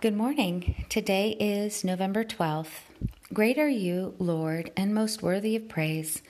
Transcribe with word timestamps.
Good 0.00 0.16
morning. 0.16 0.84
Today 0.88 1.30
is 1.40 1.82
November 1.82 2.22
12th. 2.22 2.82
Great 3.32 3.58
are 3.58 3.68
you, 3.68 4.14
Lord, 4.20 4.70
and 4.76 4.94
most 4.94 5.24
worthy 5.24 5.56
of 5.56 5.68
praise. 5.68 6.22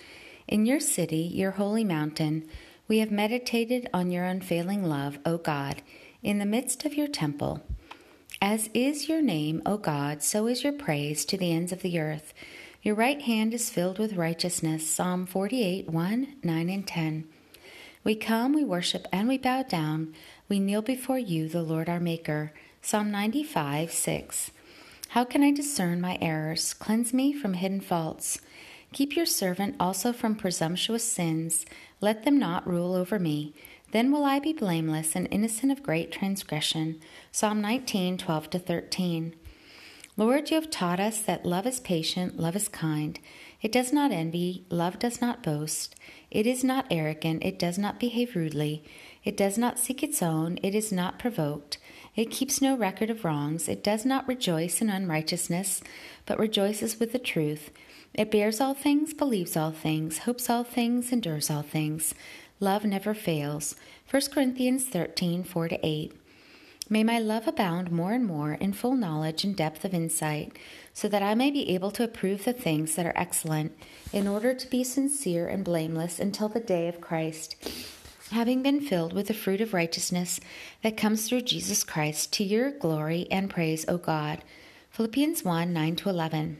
In 0.46 0.64
your 0.64 0.80
city, 0.80 1.30
your 1.34 1.50
holy 1.50 1.84
mountain, 1.84 2.48
we 2.88 3.00
have 3.00 3.10
meditated 3.10 3.86
on 3.92 4.10
your 4.10 4.24
unfailing 4.24 4.84
love, 4.84 5.18
O 5.26 5.36
God, 5.36 5.82
in 6.22 6.38
the 6.38 6.46
midst 6.46 6.86
of 6.86 6.94
your 6.94 7.08
temple. 7.08 7.60
As 8.40 8.70
is 8.72 9.06
your 9.06 9.20
name, 9.20 9.60
O 9.66 9.76
God, 9.76 10.22
so 10.22 10.46
is 10.46 10.64
your 10.64 10.72
praise 10.72 11.26
to 11.26 11.36
the 11.36 11.52
ends 11.52 11.70
of 11.70 11.82
the 11.82 12.00
earth. 12.00 12.32
Your 12.80 12.94
right 12.94 13.20
hand 13.20 13.52
is 13.52 13.68
filled 13.68 13.98
with 13.98 14.14
righteousness. 14.14 14.88
Psalm 14.88 15.26
48 15.26 15.90
1, 15.90 16.36
9, 16.42 16.68
and 16.70 16.86
10. 16.86 17.28
We 18.02 18.14
come, 18.14 18.54
we 18.54 18.64
worship, 18.64 19.06
and 19.12 19.28
we 19.28 19.36
bow 19.36 19.62
down. 19.64 20.14
We 20.48 20.58
kneel 20.58 20.80
before 20.80 21.18
you, 21.18 21.50
the 21.50 21.60
Lord 21.60 21.90
our 21.90 22.00
Maker. 22.00 22.54
Psalm 22.80 23.10
95 23.10 23.92
6. 23.92 24.50
How 25.08 25.24
can 25.24 25.42
I 25.42 25.50
discern 25.50 26.00
my 26.00 26.16
errors? 26.20 26.72
Cleanse 26.74 27.12
me 27.12 27.32
from 27.32 27.54
hidden 27.54 27.80
faults. 27.80 28.40
Keep 28.92 29.16
your 29.16 29.26
servant 29.26 29.76
also 29.78 30.12
from 30.12 30.36
presumptuous 30.36 31.04
sins. 31.04 31.66
Let 32.00 32.24
them 32.24 32.38
not 32.38 32.66
rule 32.66 32.94
over 32.94 33.18
me. 33.18 33.52
Then 33.90 34.10
will 34.12 34.24
I 34.24 34.38
be 34.38 34.52
blameless 34.52 35.16
and 35.16 35.28
innocent 35.30 35.72
of 35.72 35.82
great 35.82 36.12
transgression. 36.12 37.00
Psalm 37.32 37.60
19 37.60 38.16
12 38.16 38.46
13. 38.46 39.34
Lord, 40.16 40.50
you 40.50 40.56
have 40.56 40.70
taught 40.70 40.98
us 40.98 41.20
that 41.20 41.46
love 41.46 41.66
is 41.66 41.78
patient, 41.78 42.40
love 42.40 42.56
is 42.56 42.68
kind. 42.68 43.20
It 43.62 43.70
does 43.70 43.92
not 43.92 44.10
envy, 44.10 44.64
love 44.68 44.98
does 44.98 45.20
not 45.20 45.42
boast. 45.44 45.94
It 46.30 46.46
is 46.46 46.64
not 46.64 46.86
arrogant, 46.90 47.44
it 47.44 47.58
does 47.58 47.78
not 47.78 48.00
behave 48.00 48.34
rudely. 48.34 48.82
It 49.24 49.36
does 49.36 49.56
not 49.56 49.78
seek 49.78 50.02
its 50.02 50.22
own, 50.22 50.58
it 50.62 50.74
is 50.74 50.90
not 50.90 51.18
provoked. 51.18 51.78
It 52.18 52.32
keeps 52.32 52.60
no 52.60 52.76
record 52.76 53.10
of 53.10 53.24
wrongs. 53.24 53.68
It 53.68 53.84
does 53.84 54.04
not 54.04 54.26
rejoice 54.26 54.82
in 54.82 54.90
unrighteousness, 54.90 55.80
but 56.26 56.36
rejoices 56.36 56.98
with 56.98 57.12
the 57.12 57.18
truth. 57.20 57.70
It 58.12 58.32
bears 58.32 58.60
all 58.60 58.74
things, 58.74 59.14
believes 59.14 59.56
all 59.56 59.70
things, 59.70 60.18
hopes 60.18 60.50
all 60.50 60.64
things, 60.64 61.12
endures 61.12 61.48
all 61.48 61.62
things. 61.62 62.16
Love 62.58 62.84
never 62.84 63.14
fails. 63.14 63.76
1 64.10 64.20
Corinthians 64.32 64.84
13 64.86 65.44
4 65.44 65.68
8. 65.80 66.12
May 66.90 67.04
my 67.04 67.20
love 67.20 67.46
abound 67.46 67.92
more 67.92 68.14
and 68.14 68.26
more 68.26 68.54
in 68.54 68.72
full 68.72 68.96
knowledge 68.96 69.44
and 69.44 69.54
depth 69.54 69.84
of 69.84 69.94
insight, 69.94 70.58
so 70.92 71.06
that 71.06 71.22
I 71.22 71.36
may 71.36 71.52
be 71.52 71.72
able 71.72 71.92
to 71.92 72.02
approve 72.02 72.44
the 72.44 72.52
things 72.52 72.96
that 72.96 73.06
are 73.06 73.12
excellent, 73.14 73.78
in 74.12 74.26
order 74.26 74.54
to 74.54 74.68
be 74.68 74.82
sincere 74.82 75.46
and 75.46 75.62
blameless 75.62 76.18
until 76.18 76.48
the 76.48 76.58
day 76.58 76.88
of 76.88 77.00
Christ 77.00 77.54
having 78.30 78.62
been 78.62 78.80
filled 78.80 79.12
with 79.12 79.28
the 79.28 79.34
fruit 79.34 79.60
of 79.60 79.72
righteousness 79.74 80.40
that 80.82 80.96
comes 80.96 81.26
through 81.26 81.42
Jesus 81.42 81.84
Christ, 81.84 82.32
to 82.34 82.44
your 82.44 82.70
glory 82.70 83.26
and 83.30 83.50
praise, 83.50 83.84
O 83.88 83.96
God. 83.96 84.42
Philippians 84.90 85.44
1 85.44 85.72
9 85.72 85.96
to 85.96 86.08
11. 86.08 86.56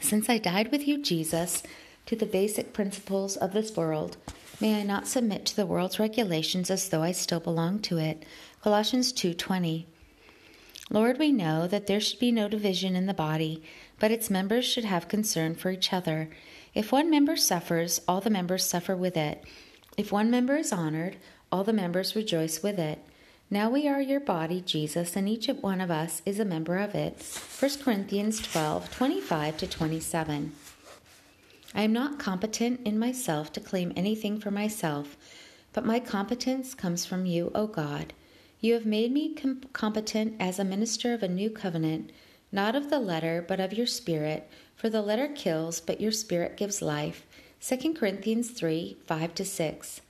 Since 0.00 0.28
I 0.28 0.38
died 0.38 0.70
with 0.70 0.86
you, 0.86 1.02
Jesus, 1.02 1.62
to 2.06 2.16
the 2.16 2.26
basic 2.26 2.72
principles 2.72 3.36
of 3.36 3.52
this 3.52 3.76
world, 3.76 4.16
may 4.60 4.80
I 4.80 4.82
not 4.82 5.06
submit 5.06 5.46
to 5.46 5.56
the 5.56 5.66
world's 5.66 5.98
regulations 5.98 6.70
as 6.70 6.88
though 6.88 7.02
I 7.02 7.12
still 7.12 7.40
belonged 7.40 7.84
to 7.84 7.98
it. 7.98 8.24
Colossians 8.62 9.12
2:20. 9.12 9.86
Lord, 10.90 11.18
we 11.18 11.32
know 11.32 11.66
that 11.68 11.86
there 11.86 12.00
should 12.00 12.18
be 12.18 12.32
no 12.32 12.48
division 12.48 12.96
in 12.96 13.06
the 13.06 13.14
body, 13.14 13.62
but 13.98 14.10
its 14.10 14.28
members 14.28 14.64
should 14.64 14.84
have 14.84 15.08
concern 15.08 15.54
for 15.54 15.70
each 15.70 15.92
other. 15.92 16.30
If 16.74 16.92
one 16.92 17.10
member 17.10 17.36
suffers, 17.36 18.00
all 18.08 18.20
the 18.20 18.28
members 18.28 18.64
suffer 18.64 18.96
with 18.96 19.16
it. 19.16 19.44
If 20.00 20.10
one 20.10 20.30
member 20.30 20.56
is 20.56 20.72
honored, 20.72 21.18
all 21.52 21.62
the 21.62 21.74
members 21.74 22.16
rejoice 22.16 22.62
with 22.62 22.78
it. 22.78 23.00
Now 23.50 23.68
we 23.68 23.86
are 23.86 24.00
your 24.00 24.18
body, 24.18 24.62
Jesus, 24.62 25.14
and 25.14 25.28
each 25.28 25.46
one 25.48 25.78
of 25.78 25.90
us 25.90 26.22
is 26.24 26.40
a 26.40 26.44
member 26.46 26.78
of 26.78 26.94
it. 26.94 27.22
1 27.60 27.70
Corinthians 27.82 28.40
12 28.40 28.90
25 28.90 29.58
to 29.58 29.66
27. 29.66 30.52
I 31.74 31.82
am 31.82 31.92
not 31.92 32.18
competent 32.18 32.80
in 32.86 32.98
myself 32.98 33.52
to 33.52 33.60
claim 33.60 33.92
anything 33.94 34.40
for 34.40 34.50
myself, 34.50 35.18
but 35.74 35.84
my 35.84 36.00
competence 36.00 36.72
comes 36.72 37.04
from 37.04 37.26
you, 37.26 37.52
O 37.54 37.66
God. 37.66 38.14
You 38.58 38.72
have 38.72 38.86
made 38.86 39.12
me 39.12 39.34
com- 39.34 39.60
competent 39.74 40.34
as 40.40 40.58
a 40.58 40.64
minister 40.64 41.12
of 41.12 41.22
a 41.22 41.28
new 41.28 41.50
covenant, 41.50 42.10
not 42.50 42.74
of 42.74 42.88
the 42.88 43.00
letter, 43.00 43.44
but 43.46 43.60
of 43.60 43.74
your 43.74 43.86
spirit, 43.86 44.48
for 44.74 44.88
the 44.88 45.02
letter 45.02 45.28
kills, 45.28 45.78
but 45.78 46.00
your 46.00 46.12
spirit 46.12 46.56
gives 46.56 46.80
life. 46.80 47.26
2 47.62 47.92
Corinthians 47.92 48.50
3 48.50 48.96
5 49.06 49.30
6. 49.36 50.00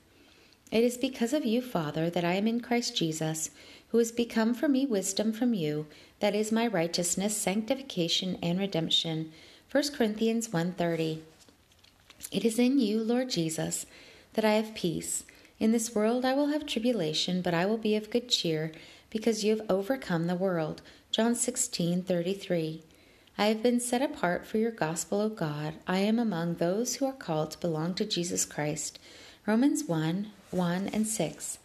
It 0.71 0.85
is 0.85 0.97
because 0.97 1.33
of 1.33 1.45
you, 1.45 1.61
Father, 1.61 2.09
that 2.09 2.25
I 2.25 2.35
am 2.35 2.47
in 2.47 2.61
Christ 2.61 2.97
Jesus, 2.97 3.51
who 3.89 3.99
has 3.99 4.13
become 4.13 4.55
for 4.55 4.69
me 4.69 4.87
wisdom 4.87 5.33
from 5.33 5.53
you, 5.53 5.87
that 6.21 6.33
is 6.33 6.53
my 6.53 6.69
righteousness, 6.69 7.37
sanctification, 7.37 8.39
and 8.41 8.61
redemption. 8.61 9.33
1 9.73 9.93
Corinthians 9.93 10.51
1:30. 10.51 11.23
It 12.31 12.45
is 12.45 12.57
in 12.57 12.79
you, 12.79 13.03
Lord 13.03 13.31
Jesus, 13.31 13.85
that 14.35 14.45
I 14.45 14.53
have 14.53 14.75
peace. 14.75 15.25
In 15.59 15.73
this 15.73 15.93
world 15.93 16.25
I 16.25 16.35
will 16.35 16.49
have 16.49 16.67
tribulation, 16.67 17.43
but 17.43 17.53
I 17.53 17.67
will 17.67 17.79
be 17.79 17.97
of 17.97 18.11
good 18.11 18.29
cheer, 18.29 18.71
because 19.11 19.43
you 19.43 19.57
have 19.57 19.69
overcome 19.69 20.29
the 20.29 20.37
world. 20.37 20.83
John 21.11 21.35
16:33. 21.35 22.83
I 23.41 23.47
have 23.47 23.63
been 23.63 23.81
set 23.81 24.03
apart 24.03 24.47
for 24.47 24.59
your 24.59 24.71
gospel, 24.71 25.19
O 25.19 25.31
God. 25.31 25.73
I 25.87 26.01
am 26.01 26.19
among 26.19 26.57
those 26.57 26.97
who 26.97 27.07
are 27.07 27.13
called 27.15 27.53
to 27.53 27.59
belong 27.59 27.95
to 27.95 28.05
Jesus 28.05 28.45
Christ. 28.45 28.99
Romans 29.47 29.85
1 29.85 30.31
1 30.51 30.89
and 30.89 31.07
6. 31.07 31.59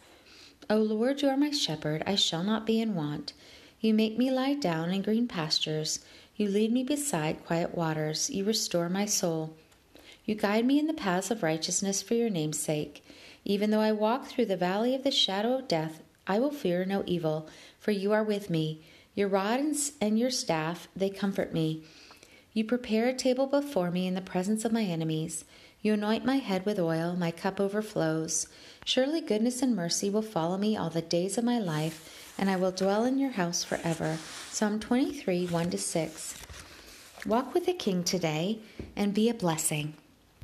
O 0.70 0.76
Lord, 0.78 1.20
you 1.20 1.28
are 1.28 1.36
my 1.36 1.50
shepherd, 1.50 2.02
I 2.06 2.14
shall 2.14 2.42
not 2.42 2.64
be 2.64 2.80
in 2.80 2.94
want. 2.94 3.34
You 3.78 3.92
make 3.92 4.16
me 4.16 4.30
lie 4.30 4.54
down 4.54 4.90
in 4.90 5.02
green 5.02 5.28
pastures. 5.28 6.00
You 6.34 6.48
lead 6.48 6.72
me 6.72 6.82
beside 6.82 7.44
quiet 7.44 7.74
waters. 7.74 8.30
You 8.30 8.44
restore 8.44 8.88
my 8.88 9.04
soul. 9.04 9.54
You 10.24 10.34
guide 10.34 10.64
me 10.64 10.78
in 10.78 10.86
the 10.86 10.94
paths 10.94 11.30
of 11.30 11.42
righteousness 11.42 12.00
for 12.00 12.14
your 12.14 12.30
name's 12.30 12.58
sake. 12.58 13.04
Even 13.44 13.70
though 13.70 13.80
I 13.80 13.92
walk 13.92 14.28
through 14.28 14.46
the 14.46 14.56
valley 14.56 14.94
of 14.94 15.04
the 15.04 15.10
shadow 15.10 15.58
of 15.58 15.68
death, 15.68 16.00
I 16.26 16.38
will 16.38 16.52
fear 16.52 16.86
no 16.86 17.02
evil, 17.04 17.50
for 17.78 17.90
you 17.90 18.12
are 18.12 18.24
with 18.24 18.48
me. 18.48 18.80
Your 19.16 19.28
rod 19.28 19.60
and 20.00 20.18
your 20.18 20.30
staff, 20.30 20.88
they 20.94 21.08
comfort 21.08 21.54
me. 21.54 21.82
You 22.52 22.64
prepare 22.64 23.08
a 23.08 23.14
table 23.14 23.46
before 23.46 23.90
me 23.90 24.06
in 24.06 24.14
the 24.14 24.20
presence 24.20 24.66
of 24.66 24.72
my 24.72 24.82
enemies. 24.82 25.46
You 25.80 25.94
anoint 25.94 26.26
my 26.26 26.36
head 26.36 26.66
with 26.66 26.78
oil, 26.78 27.16
my 27.16 27.30
cup 27.30 27.58
overflows. 27.58 28.46
Surely 28.84 29.22
goodness 29.22 29.62
and 29.62 29.74
mercy 29.74 30.10
will 30.10 30.20
follow 30.20 30.58
me 30.58 30.76
all 30.76 30.90
the 30.90 31.00
days 31.00 31.38
of 31.38 31.44
my 31.44 31.58
life, 31.58 32.34
and 32.36 32.50
I 32.50 32.56
will 32.56 32.72
dwell 32.72 33.06
in 33.06 33.18
your 33.18 33.30
house 33.30 33.64
forever. 33.64 34.18
Psalm 34.50 34.78
23 34.78 35.46
1 35.46 35.72
6. 35.72 36.34
Walk 37.24 37.54
with 37.54 37.64
the 37.64 37.72
King 37.72 38.04
today 38.04 38.58
and 38.94 39.14
be 39.14 39.30
a 39.30 39.34
blessing. 39.34 39.94